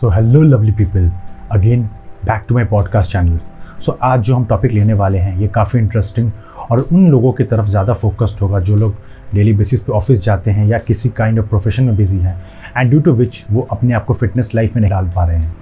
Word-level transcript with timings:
So 0.00 0.08
hello 0.08 0.40
lovely 0.42 0.72
people 0.72 1.10
again 1.52 1.82
back 2.24 2.44
to 2.48 2.54
my 2.54 2.64
podcast 2.64 3.12
channel 3.12 3.38
so 3.82 3.92
आज 4.02 4.20
जो 4.20 4.34
हम 4.36 4.44
topic 4.44 4.72
लेने 4.72 4.92
वाले 4.92 5.18
हैं, 5.18 5.36
ये 5.38 5.46
काफ़ी 5.48 5.78
इंटरेस्टिंग 5.80 6.30
और 6.70 6.80
उन 6.80 7.08
लोगों 7.08 7.32
की 7.32 7.44
तरफ़ 7.44 7.66
ज़्यादा 7.66 7.94
फोकस्ड 7.94 8.40
होगा 8.40 8.60
जो 8.60 8.76
लोग 8.76 8.94
डेली 9.34 9.52
बेसिस 9.52 9.80
पे 9.80 9.92
ऑफ़िस 9.92 10.24
जाते 10.24 10.50
हैं 10.50 10.66
या 10.66 10.78
किसी 10.78 11.08
काइंड 11.08 11.38
ऑफ़ 11.38 11.46
प्रोफेशन 11.46 11.84
में 11.84 11.96
बिज़ी 11.96 12.18
हैं 12.18 12.36
एंड 12.76 12.90
ड्यू 12.90 13.00
टू 13.00 13.12
विच 13.12 13.44
वो 13.50 13.66
अपने 13.70 13.92
आप 13.92 14.04
को 14.04 14.14
फिटनेस 14.14 14.54
लाइफ 14.54 14.76
में 14.76 14.82
निकाल 14.82 15.08
पा 15.16 15.24
रहे 15.24 15.36
हैं। 15.36 15.56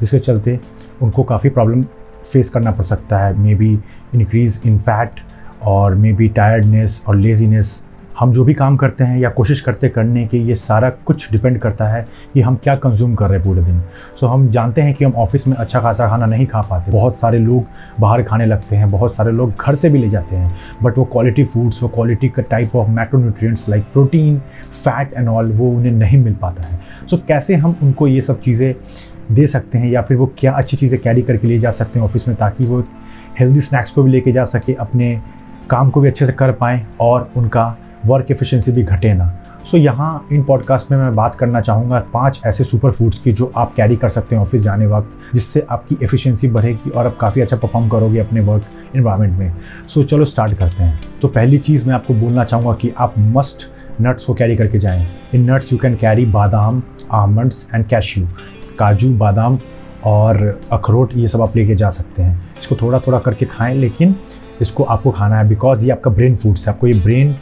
जिसके 0.00 0.18
चलते 0.18 0.60
उनको 1.02 1.22
काफ़ी 1.22 1.50
प्रॉब्लम 1.50 1.82
फेस 2.32 2.50
करना 2.50 2.70
पड़ 2.70 2.84
सकता 2.84 3.18
है। 3.18 3.38
May 3.38 3.54
be 3.54 3.72
increase 4.14 4.60
in 4.66 4.78
fat 4.78 5.20
और 5.62 5.94
मे 5.94 6.12
बी 6.12 6.28
टायर्डनेस 6.28 7.02
और 7.08 7.16
लेजीनेस 7.16 7.84
हम 8.20 8.32
जो 8.32 8.44
भी 8.44 8.54
काम 8.54 8.76
करते 8.76 9.04
हैं 9.04 9.18
या 9.18 9.28
कोशिश 9.30 9.60
करते 9.60 9.88
करने 9.88 10.26
की 10.26 10.38
ये 10.48 10.54
सारा 10.54 10.88
कुछ 11.06 11.30
डिपेंड 11.32 11.58
करता 11.58 11.86
है 11.88 12.06
कि 12.34 12.40
हम 12.40 12.56
क्या 12.56 12.74
कंज्यूम 12.76 13.14
कर 13.14 13.28
रहे 13.28 13.38
हैं 13.38 13.44
पूरे 13.44 13.62
दिन। 13.62 13.80
सो 14.20 14.26
हम 14.26 14.46
जानते 14.50 14.82
हैं 14.82 14.94
कि 14.94 15.04
हम 15.04 15.12
ऑफ़िस 15.18 15.46
में 15.48 15.56
अच्छा 15.56 15.80
खासा 15.80 16.08
खाना 16.08 16.26
नहीं 16.26 16.46
खा 16.46 16.60
पाते। 16.60 16.92
बहुत 16.92 17.18
सारे 17.18 17.38
लोग 17.38 17.64
बाहर 18.00 18.22
खाने 18.22 18.46
लगते 18.46 18.76
हैं 18.76 18.90
बहुत 18.90 19.16
सारे 19.16 19.32
लोग 19.32 19.52
घर 19.60 19.74
से 19.74 19.90
भी 19.90 19.98
ले 19.98 20.10
जाते 20.10 20.36
हैं। 20.36 20.52
बट 20.82 20.98
वो 20.98 21.04
क्वालिटी 21.04 21.44
फूड्स 21.44 21.82
वो 21.82 21.88
क्वालिटी 21.88 22.28
का 22.28 22.42
type 22.42 22.76
of 22.76 22.90
macronutrients 22.90 23.68
like 23.68 23.84
protein 23.92 24.38
fat 24.72 25.14
and 25.14 25.28
all 25.28 25.52
वो 25.52 25.70
उन्हें 25.70 25.92
नहीं 25.92 26.18
मिल 26.18 26.34
पाता 26.34 26.62
है। 26.62 26.80
सो 27.00 27.16
so, 27.16 27.26
कैसे 27.28 27.54
हम 27.56 27.76
उनको 27.82 28.08
ये 28.08 28.20
सब 28.20 28.40
चीज़ें 28.40 28.74
दे 29.32 29.46
सकते 29.46 29.78
हैं 29.78 29.90
या 29.90 30.02
फिर 30.02 30.16
वो 30.16 30.32
क्या 30.38 30.52
अच्छी 30.52 30.76
चीज़ें 30.76 31.00
कैरी 31.00 31.22
करके 31.22 31.48
ले 31.48 31.58
जा 31.58 31.70
सकते 31.70 31.98
हैं 31.98 32.06
ऑफ़िस 32.06 32.28
में 32.28 32.36
ताकि 32.36 32.64
वो 32.64 32.84
हेल्दी 33.40 33.60
स्नैक्स 33.60 33.90
को 33.90 34.02
भी 34.02 34.10
लेके 34.10 34.32
जा 34.32 34.44
सके 34.46 34.74
अपने 34.80 35.20
काम 35.70 35.90
को 35.90 36.00
भी 36.00 36.08
अच्छे 36.08 36.26
से 36.26 36.32
कर 36.32 36.52
पाएँ 36.52 36.86
और 37.00 37.30
उनका 37.36 37.76
वर्क 38.06 38.30
एफिशिएंसी 38.30 38.72
भी 38.72 38.82
घटे 38.82 39.12
ना। 39.14 39.36
सो 39.70 39.78
so, 39.78 39.84
यहाँ 39.84 40.26
इन 40.32 40.42
पॉडकास्ट 40.42 40.90
में 40.90 40.98
मैं 40.98 41.14
बात 41.14 41.34
करना 41.34 41.60
चाहूँगा 41.60 41.98
पाँच 42.12 42.40
ऐसे 42.46 42.64
सुपर 42.64 42.90
फूड्स 42.90 43.18
की 43.18 43.32
जो 43.32 43.52
आप 43.56 43.74
कैरी 43.74 43.96
कर 43.96 44.08
सकते 44.08 44.36
हैं 44.36 44.42
ऑफ़िस 44.42 44.62
जाने 44.62 44.86
वक्त 44.86 45.34
जिससे 45.34 45.66
आपकी 45.70 45.96
एफिशिएंसी 46.02 46.48
बढ़ेगी 46.48 46.90
और 46.90 47.06
आप 47.06 47.16
काफ़ी 47.16 47.40
अच्छा 47.40 47.56
परफॉर्म 47.56 47.88
करोगे 47.88 48.18
अपने 48.18 48.40
वर्क 48.40 48.64
इन्वायरमेंट 48.96 49.38
में। 49.38 49.52
सो 49.88 50.02
so, 50.02 50.06
चलो 50.06 50.24
स्टार्ट 50.24 50.54
करते 50.54 50.82
हैं। 50.82 51.00
तो 51.22 51.28
पहली 51.28 51.58
चीज़ 51.58 51.88
मैं 51.88 51.94
आपको 51.94 52.14
बोलना 52.14 52.44
चाहूँगा 52.44 52.72
कि 52.72 52.92
आप 52.98 53.14
मस्ट 53.18 53.70
नट्स 54.00 54.24
को 54.24 54.34
कैरी 54.34 54.56
करके 54.56 54.78
जाएँ। 54.78 55.06
In 55.34 55.50
nuts 55.50 55.72
you 55.72 55.78
can 55.78 55.94
carry 55.94 56.26
बादाम 56.26 56.82
आमंड्स 57.12 57.66
एंड 57.74 57.86
कैश्यू 57.86 58.28
काजू 58.78 59.12
बादाम 59.14 59.58
और 60.04 60.60
अखरोट 60.72 61.16
ये 61.16 61.28
सब 61.28 61.42
आप 61.42 61.56
लेके 61.56 61.74
जा 61.74 61.90
सकते 61.90 62.22
हैं। 62.22 62.50
इसको 62.60 62.76
थोड़ा 62.76 62.98
थोड़ा 62.98 63.18
करके 63.18 63.46
खाएँ 63.46 63.74
लेकिन 63.74 64.16
इसको 64.60 64.84
आपको 64.84 65.10
खाना 65.10 65.38
है 65.38 65.48
बिकॉज़ 65.48 65.84
ये 65.84 65.90
आपका 65.90 66.10
ब्रेन 66.10 66.36
फूड्स 66.36 66.68
है। 66.68 66.74
आपको 66.74 66.86
ये 66.86 66.94
ब्रेन 66.94 67.36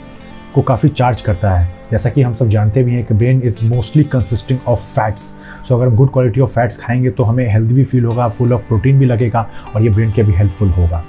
को 0.55 0.63
काफ़ी 0.63 0.89
चार्ज 0.89 1.21
करता 1.21 1.51
है। 1.51 1.77
जैसा 1.91 2.11
कि 2.11 2.23
हम 2.23 2.35
सब 2.35 2.49
जानते 2.49 2.83
भी 2.83 2.95
हैं 2.95 3.05
कि 3.05 3.15
brain 3.15 3.43
is 3.43 3.65
mostly 3.65 4.05
consisting 4.05 4.59
of 4.69 4.81
fats 4.81 5.23
so 5.69 5.75
अगर 5.75 5.87
हम 5.87 5.97
गुड 5.97 6.13
क्वालिटी 6.13 6.41
ऑफ़ 6.41 6.51
फैट्स 6.51 6.81
खाएँगे 6.81 7.11
तो 7.11 7.25
हमें 7.25 7.47
हेल्दी 7.53 7.75
भी 7.75 7.85
फील 7.85 8.05
होगा 8.05 8.29
फुल 8.29 8.53
ऑफ़ 8.53 8.63
प्रोटीन 8.63 8.99
भी 8.99 9.07
लगेगा 9.07 9.49
और 9.77 9.83
ये 9.83 9.91
ब्रेन 9.91 10.13
के 10.13 10.23
भी 10.23 10.33
हेल्पफुल 10.33 10.69
होगा। 10.71 11.05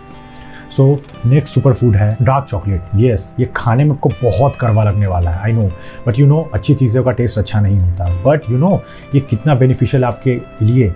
सो 0.71 1.03
नेक्स्ट 1.25 1.53
सुपर 1.53 1.73
फ़ूड 1.73 1.95
है 1.95 2.17
डार्क 2.21 2.45
चॉकलेट 2.45 2.81
येस 2.95 3.33
ये 3.39 3.49
खाने 3.55 3.83
में 3.83 3.91
आपको 3.91 4.09
बहुत 4.23 4.55
करवा 4.55 4.83
लगने 4.83 5.07
वाला 5.07 5.31
है 5.31 5.41
I 5.43 5.53
know 5.53 5.69
but 6.07 6.19
you 6.19 6.27
know 6.27 6.41
अच्छी 6.53 6.75
चीज़ों 6.75 7.03
का 7.03 7.11
टेस्ट 7.11 7.37
अच्छा 7.37 7.61
नहीं 7.61 7.79
होता। 7.79 8.09
बट 8.25 8.49
यू 8.49 8.57
नो 8.57 8.81
ये 9.15 9.21
कितना 9.21 9.55
बेनिफिशियल 9.55 10.03
आपके 10.05 10.39
लिए। 10.61 10.93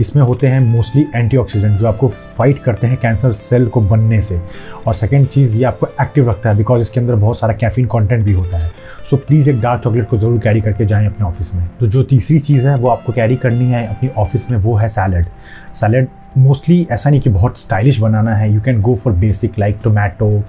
इसमें 0.00 0.22
होते 0.22 0.46
हैं 0.46 0.60
मोस्टली 0.60 1.06
एंटीऑक्सीडेंट 1.14 1.78
जो 1.78 1.86
आपको 1.88 2.08
फाइट 2.08 2.62
करते 2.62 2.86
हैं 2.86 2.96
कैंसर 2.96 3.32
सेल 3.32 3.66
को 3.66 3.80
बनने 3.82 4.20
से। 4.22 4.40
और 4.86 4.94
सेकेंड 4.94 5.26
चीज़ 5.28 5.56
ये 5.58 5.64
आपको 5.64 5.86
एक्टिव 6.02 6.30
रखता 6.30 6.50
है 6.50 6.56
बिकॉज़ 6.56 6.82
इसके 6.82 7.00
अंदर 7.00 7.14
बहुत 7.16 7.38
सारा 7.38 7.54
कैफीन 7.54 7.86
कॉन्टेंट 7.86 8.24
भी 8.24 8.32
होता 8.32 8.58
है। 8.58 8.68
सो 9.10 9.16
so, 9.16 9.22
प्लीज़ 9.22 9.50
एक 9.50 9.60
डार्क 9.60 9.82
चॉकलेट 9.84 10.08
को 10.08 10.18
ज़रूर 10.18 10.38
कैरी 10.38 10.60
करके 10.60 10.86
जाएँ 10.86 11.06
अपने 11.06 11.26
ऑफ़िस 11.26 11.54
में। 11.54 11.68
तो 11.80 11.86
जो 11.86 12.02
तीसरी 12.04 12.38
चीज़ 12.40 12.66
है 12.68 12.76
वो 12.76 12.88
आपको 12.88 13.12
कैरी 13.12 13.36
करनी 13.36 13.70
है 13.70 13.86
अपनी 13.86 14.08
ऑफ़िस 14.18 14.50
में 14.50 14.58
वो 14.58 14.76
है 14.76 14.88
सैलड 14.88 15.26
सैलड 15.74 16.08
मोस्टली 16.38 16.86
ऐसा 16.92 17.10
नहीं 17.10 17.20
कि 17.20 17.30
बहुत 17.30 17.58
स्टाइलिश 17.58 18.00
बनाना 18.00 18.34
है। 18.34 18.52
You 18.52 18.60
can 18.60 18.80
go 18.80 18.94
for 18.94 19.12
basic 19.14 19.58
like 19.58 19.78
tomato 19.84 20.42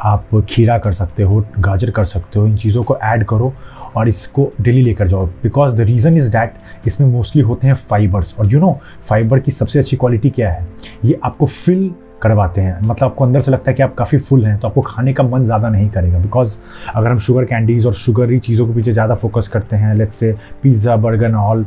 आप 0.00 0.44
खीरा 0.48 0.78
कर 0.78 0.92
सकते 0.92 1.22
हो 1.22 1.44
गाजर 1.58 1.90
कर 1.90 2.04
सकते 2.04 2.38
हो 2.38 2.46
इन 2.46 2.56
चीज़ों 2.56 2.82
को 2.82 2.96
ऐड 2.96 3.24
करो। 3.24 3.52
और 3.96 4.08
इसको 4.08 4.52
डेली 4.60 4.82
लेकर 4.82 5.08
जाओ। 5.08 5.26
Because 5.42 5.74
the 5.74 5.80
reason 5.80 6.16
is 6.16 6.30
that 6.32 6.86
इसमें 6.86 7.08
मोस्टली 7.08 7.42
होते 7.42 7.66
हैं 7.66 7.74
फाइबर्स 7.88 8.34
और 8.38 8.52
यू 8.52 8.60
नो 8.60 8.78
फाइबर 9.04 9.38
की 9.38 9.50
सबसे 9.50 9.78
अच्छी 9.78 9.96
क्वालिटी 9.96 10.30
क्या 10.30 10.50
है? 10.50 10.66
ये 11.04 11.18
आपको 11.24 11.46
फिल 11.46 11.90
करवाते 12.22 12.60
हैं। 12.60 12.78
मतलब 12.80 13.04
आपको 13.04 13.24
अंदर 13.24 13.40
से 13.40 13.50
लगता 13.50 13.70
है 13.70 13.74
कि 13.76 13.82
आप 13.82 13.94
काफ़ी 13.94 14.18
फुल 14.18 14.44
हैं 14.44 14.58
तो 14.58 14.68
आपको 14.68 14.80
खाने 14.80 15.12
का 15.12 15.22
मन 15.22 15.44
ज़्यादा 15.44 15.68
नहीं 15.68 15.88
करेगा। 15.90 16.18
बिकॉज़ 16.18 16.56
अगर 16.94 17.10
हम 17.10 17.18
शुगर 17.18 17.44
कैंडीज़ 17.44 17.86
और 17.86 17.94
शुगरी 17.94 18.38
चीज़ों 18.38 18.66
के 18.66 18.74
पीछे 18.74 18.92
ज़्यादा 18.92 19.14
फोकस 19.14 19.48
करते 19.48 19.76
हैं 19.76 19.94
let's 19.94 20.16
say 20.16 20.32
pizza 20.62 20.96
burger 20.96 21.34
all 21.36 21.64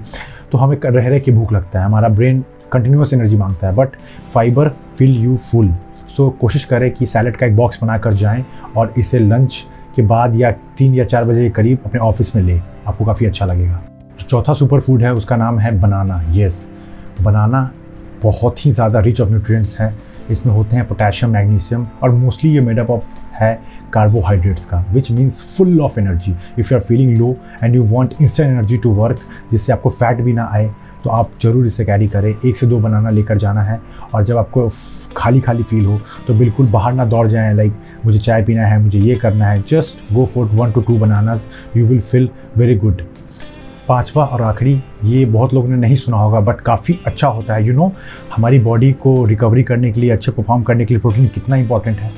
तो 0.51 0.57
हमें 0.57 0.77
रह 0.85 1.07
रहे 1.07 1.19
की 1.19 1.31
भूख 1.31 1.51
लगता 1.53 1.79
है। 1.79 1.85
हमारा 1.85 2.09
ब्रेन 2.09 2.43
कंटिन्यूस 2.71 3.13
एनर्जी 3.13 3.37
माँगता 3.37 3.67
है। 3.67 3.75
But 3.75 3.95
fibre 4.33 4.69
fill 4.97 5.15
you 5.17 5.35
full 5.37 5.73
so 6.15 6.29
कोशिश 6.41 6.63
करें 6.65 6.89
कि 6.91 7.05
सैलड 7.05 7.35
का 7.37 7.45
एक 7.45 7.55
बॉक्स 7.55 7.81
बना 7.81 7.97
कर 7.97 8.13
जाएँ 8.15 8.45
और 8.77 8.93
इसे 8.97 9.19
लंच 9.19 9.65
के 9.95 10.01
बाद 10.03 10.35
या 10.35 10.51
तीन 10.77 10.93
या 10.95 11.03
चार 11.05 11.25
बजे 11.25 11.43
के 11.43 11.49
करीब 11.51 11.79
अपने 11.85 11.99
ऑफ़िस 12.01 12.35
में 12.35 12.41
ले। 12.43 12.59
आपको 12.87 13.05
काफ़ी 13.05 13.25
अच्छा 13.25 13.45
लगेगा। 13.45 13.81
जो 14.19 14.27
चौथा 14.27 14.53
सुपर 14.53 14.79
फ़ूड 14.79 15.03
है, 15.03 15.13
उसका 15.13 15.35
नाम 15.35 15.59
है 15.59 15.79
बनाना 15.79 16.21
येस 16.31 16.69
बनाना 17.21 17.69
बहुत 18.23 18.65
ही 18.65 18.71
ज़्यादा 18.71 18.99
रिच 18.99 19.21
ऑफ़ 19.21 19.29
न्यूट्रिएंट्स 19.29 19.79
हैं। 19.81 19.95
इसमें 20.31 20.53
होते 20.53 20.75
हैं 20.75 20.87
पोटेशियम 20.87 21.31
मैग्नीशियम 21.31 21.85
और 22.03 22.11
मोस्टली 22.11 22.53
ये 22.53 22.61
मेडअप 22.61 22.89
ऑफ़ 22.91 23.03
है 23.33 23.53
कार्बोहाइड्रेट्स 23.93 24.65
का 24.65 24.83
which 24.93 25.11
means 25.11 25.41
full 25.57 25.79
of 25.81 25.99
energy 25.99 26.31
if 26.59 26.73
you 26.73 26.77
are 26.77 26.83
feeling 26.83 27.17
low 27.17 27.35
and 27.63 27.75
you 27.75 27.83
want 27.87 28.13
instant 28.21 28.49
energy 28.49 28.77
to 28.77 28.93
work 28.93 29.19
जिससे 29.51 29.73
आपको 29.73 29.89
फैट 29.89 30.21
भी 30.21 30.33
ना 30.33 30.45
आए 30.53 30.69
तो 31.05 31.09
आप 31.11 31.31
ज़रूर 31.41 31.65
इसे 31.65 31.85
कैरी 31.85 32.07
करें। 32.07 32.29
एक 32.29 32.57
से 32.57 32.67
दो 32.67 32.79
बनाना 32.79 33.09
लेकर 33.09 33.37
जाना 33.37 33.61
है 33.61 33.79
और 34.13 34.23
जब 34.23 34.37
आपको 34.37 34.69
खाली 35.17 35.39
खाली 35.39 35.63
फील 35.63 35.85
हो 35.85 35.99
तो 36.27 36.33
बिल्कुल 36.33 36.67
बाहर 36.67 36.93
ना 36.93 37.05
दौड़ 37.05 37.27
जाएँ 37.27 37.53
लाइक 37.55 37.73
मुझे 38.05 38.19
चाय 38.19 38.43
पीना 38.43 38.65
है 38.65 38.81
मुझे 38.83 38.99
ये 38.99 39.15
करना 39.15 39.45
है। 39.45 39.61
Just 39.69 40.13
go 40.13 40.25
for 40.25 40.45
one 40.53 40.71
to 40.71 40.81
two 40.81 40.97
bananas 40.97 41.45
you 41.77 41.85
will 41.85 42.01
feel 42.01 42.29
very 42.57 42.75
good 42.77 43.01
पांचवा 43.87 44.23
और 44.25 44.41
आखिरी 44.41 44.81
ये 45.05 45.25
बहुत 45.27 45.53
लोगों 45.53 45.69
ने 45.69 45.75
नहीं 45.77 45.95
सुना 45.95 46.17
होगा 46.17 46.39
बट 46.41 46.61
काफ़ी 46.61 46.99
अच्छा 47.05 47.27
होता 47.27 47.53
है। 47.53 47.65
यू 47.65 47.73
you 47.73 47.79
नो 47.79 47.87
know, 47.87 48.35
हमारी 48.35 48.59
बॉडी 48.59 48.91
को 48.93 49.25
रिकवरी 49.25 49.63
करने 49.63 49.91
के 49.91 50.01
लिए 50.01 50.09
अच्छे 50.11 50.31
परफॉर्म 50.31 50.63
करने 50.63 50.85
के 50.85 50.93
लिए 50.93 51.01
प्रोटीन 51.01 51.27
कितना 51.27 51.55
इंपॉर्टेंट 51.55 51.97
है। 51.97 52.11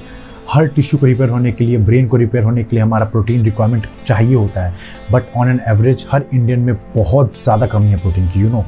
हर 0.51 0.67
टिश्यू 0.67 0.99
को 0.99 1.05
रिपेयर 1.05 1.29
होने 1.29 1.51
के 1.51 1.65
लिए 1.65 1.77
ब्रेन 1.77 2.07
को 2.07 2.17
रिपेयर 2.17 2.43
होने 2.43 2.63
के 2.63 2.75
लिए 2.75 2.83
हमारा 2.83 3.05
प्रोटीन 3.05 3.43
रिक्वायरमेंट 3.43 3.85
चाहिए 4.07 4.35
होता 4.35 4.65
है. 4.65 4.73
बट 5.11 5.23
ऑन 5.37 5.49
एन 5.49 5.59
एवरेज 5.67 6.05
हर 6.11 6.23
इंडियन 6.33 6.59
में 6.59 6.75
बहुत 6.95 7.43
ज़्यादा 7.43 7.67
कमी 7.67 7.87
है 7.87 7.97
प्रोटीन 7.97 8.27
की 8.27 8.39
you 8.39 8.47
you 8.47 8.55
know 8.55 8.65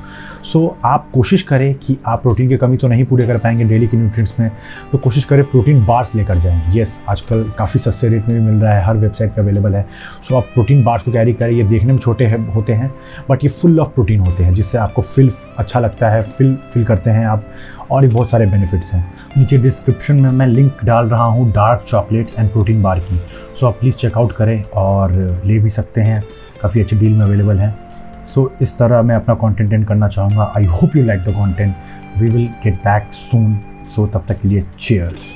so 0.50 0.60
so, 0.60 0.86
आप 0.86 1.10
कोशिश 1.14 1.42
करें 1.42 1.74
कि 1.76 1.98
आप 2.08 2.22
प्रोटीन 2.22 2.48
की 2.50 2.58
कमी 2.58 2.78
तो 2.78 2.88
नहीं 2.88 3.04
पूरे 3.06 3.26
कर 3.28 3.38
पाएँगे 3.38 3.64
डेली 3.64 3.88
के 3.88 3.98
न्यूट्रिएंट्स 3.98 4.40
में 4.40 4.50
तो 4.92 4.98
कोशिश 4.98 5.24
करें 5.24 5.44
प्रोटीन 5.46 5.86
बार्स 5.86 6.14
लेकर 6.16 6.40
जाएँ। 6.40 6.78
यस 6.78 6.98
आजकल 7.10 7.44
काफ़ी 7.58 7.80
सस्ते 7.80 8.08
रेट 8.10 8.28
में 8.28 8.40
भी 8.40 8.46
मिल 8.46 8.62
रहा 8.62 8.74
है 8.74 8.84
हर 8.86 8.98
वेबसाइट 8.98 9.32
पर 9.32 9.42
अवेलेबल 9.42 9.76
है। 9.76 9.82
सो 9.82 10.28
so, 10.30 10.36
आप 10.36 10.50
प्रोटीन 10.54 10.84
बार्स 10.84 11.04
को 11.04 11.12
कैरी 11.12 11.34
करें 11.34 11.52
ये 11.52 11.64
देखने 11.64 11.94
में 11.94 12.00
छोटे 12.00 12.26
है, 12.26 12.42
होते 12.54 12.74
हैं 12.74 12.92
बट 13.30 13.44
ये 13.44 13.50
फुल 13.50 13.80
ऑफ़ 13.80 13.90
प्रोटीन 13.90 14.20
होते 14.20 14.44
हैं 14.44 14.54
जिससे 14.54 14.78
आपको 14.78 15.02
फिल 15.02 15.32
अच्छा 15.58 15.80
लगता 15.80 16.10
है 16.10 16.22
फिल 16.24 16.56
फिल 16.74 16.86
करते 16.86 17.10
हैं 17.10 17.26
आप 17.26 17.46
और 17.92 18.02
भी 18.02 18.08
बहुत 18.08 18.30
सारे 18.30 18.46
बेनिफिट्स 18.46 18.94
हैं। 18.94 19.06
नीचे 19.38 19.58
डिस्क्रिप्शन 19.58 20.16
में 20.16 20.30
मैं 20.31 20.48
लिंक 20.48 20.84
डाल 20.86 21.10
रहा 21.10 21.26
हूँ 21.26 21.52
dark 21.52 21.86
chocolates 21.88 22.40
and 22.40 22.52
protein 22.52 22.81
bar 22.84 23.00
की। 23.00 23.16
सो 23.16 23.60
so, 23.60 23.64
आप 23.64 23.80
प्लीज़ 23.80 23.96
चेकआउट 23.98 24.31
करें 24.31 24.64
और 24.64 25.14
ले 25.46 25.60
भी 25.60 25.70
सकते 25.70 26.02
हैं 26.02 26.24
काफ़ी 26.62 26.81
अच्छी 26.81 26.96
डील 26.96 27.14
में 27.14 27.26
अवेलेबल 27.26 27.60
है। 27.60 27.74
सो 28.29 28.41
so, 28.41 28.62
इस 28.62 28.78
तरह 28.78 29.01
मैं 29.01 29.16
अपना 29.16 29.35
कॉन्टेंट 29.35 29.73
एंड 29.73 29.85
करना 29.88 30.07
चाहूँगा. 30.07 30.53
I 30.57 30.66
hope 30.66 30.95
you 30.95 31.03
like 31.06 31.22
the 31.23 31.34
content 31.35 31.75
we 32.17 32.29
will 32.29 32.47
get 32.63 32.75
back 32.79 33.13
soon 33.13 33.59
so 33.88 34.07
तब 34.07 34.25
तक 34.28 34.41
के 34.41 34.47
लिए 34.47 34.66
चेयर्स 34.79 35.29